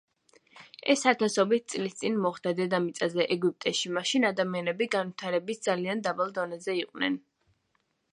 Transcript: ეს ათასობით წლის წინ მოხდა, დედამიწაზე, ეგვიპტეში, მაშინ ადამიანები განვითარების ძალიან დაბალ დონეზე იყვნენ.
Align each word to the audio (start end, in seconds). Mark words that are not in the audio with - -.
ეს 0.91 1.01
ათასობით 1.09 1.65
წლის 1.73 1.97
წინ 1.99 2.15
მოხდა, 2.23 2.53
დედამიწაზე, 2.59 3.27
ეგვიპტეში, 3.35 3.91
მაშინ 3.97 4.25
ადამიანები 4.31 4.87
განვითარების 4.97 5.61
ძალიან 5.69 6.03
დაბალ 6.09 6.33
დონეზე 6.39 6.77
იყვნენ. 6.81 7.19